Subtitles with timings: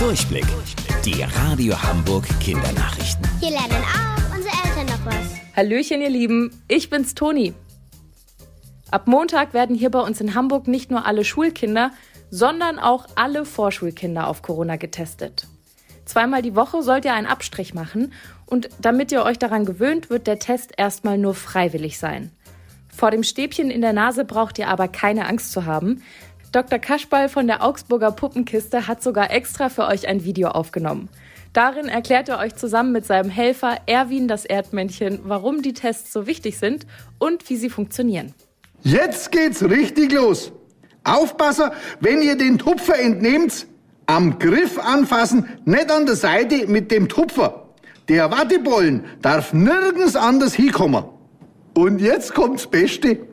[0.00, 0.46] Durchblick.
[1.04, 3.22] Die Radio Hamburg Kindernachrichten.
[3.38, 5.54] Hier lernen auch unsere Eltern noch was.
[5.54, 6.62] Hallöchen, ihr Lieben.
[6.68, 7.52] Ich bin's, Toni.
[8.90, 11.90] Ab Montag werden hier bei uns in Hamburg nicht nur alle Schulkinder,
[12.30, 15.46] sondern auch alle Vorschulkinder auf Corona getestet.
[16.06, 18.14] Zweimal die Woche sollt ihr einen Abstrich machen
[18.46, 22.30] und damit ihr euch daran gewöhnt, wird der Test erstmal nur freiwillig sein.
[22.88, 26.02] Vor dem Stäbchen in der Nase braucht ihr aber keine Angst zu haben.
[26.52, 26.80] Dr.
[26.80, 31.08] Kaschball von der Augsburger Puppenkiste hat sogar extra für euch ein Video aufgenommen.
[31.52, 36.26] Darin erklärt er euch zusammen mit seinem Helfer Erwin das Erdmännchen, warum die Tests so
[36.26, 36.86] wichtig sind
[37.18, 38.34] und wie sie funktionieren.
[38.82, 40.52] Jetzt geht's richtig los.
[41.04, 43.66] Aufpassen, wenn ihr den Tupfer entnehmt,
[44.06, 47.68] am Griff anfassen, nicht an der Seite mit dem Tupfer.
[48.08, 51.04] Der Wattebollen darf nirgends anders hinkommen.
[51.74, 53.29] Und jetzt kommt's Beste.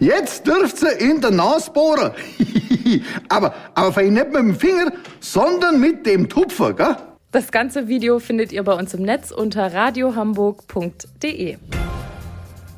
[0.00, 2.12] Jetzt dürft ihr in der Nase bohren.
[3.28, 6.96] aber, aber fein nicht mit dem Finger, sondern mit dem Tupfer, gell?
[7.32, 11.56] Das ganze Video findet ihr bei uns im Netz unter radiohamburg.de.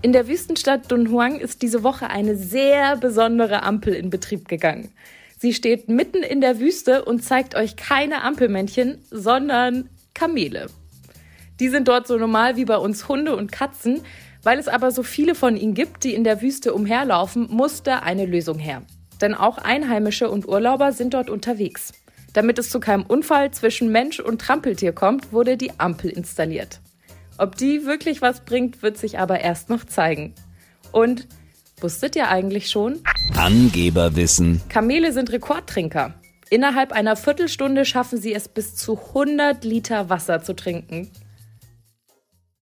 [0.01, 4.93] In der Wüstenstadt Dunhuang ist diese Woche eine sehr besondere Ampel in Betrieb gegangen.
[5.39, 10.67] Sie steht mitten in der Wüste und zeigt euch keine Ampelmännchen, sondern Kamele.
[11.61, 14.03] Die sind dort so normal wie bei uns Hunde und Katzen.
[14.43, 18.27] Weil es aber so viele von ihnen gibt, die in der Wüste umherlaufen, musste eine
[18.27, 18.83] Lösung her.
[19.21, 21.93] Denn auch Einheimische und Urlauber sind dort unterwegs.
[22.33, 26.81] Damit es zu keinem Unfall zwischen Mensch und Trampeltier kommt, wurde die Ampel installiert.
[27.37, 30.35] Ob die wirklich was bringt, wird sich aber erst noch zeigen.
[30.93, 31.27] Und
[31.81, 33.01] wusstet ihr eigentlich schon?
[33.37, 34.61] Angeberwissen.
[34.69, 36.15] Kamele sind Rekordtrinker.
[36.51, 41.11] Innerhalb einer Viertelstunde schaffen sie es bis zu 100 Liter Wasser zu trinken.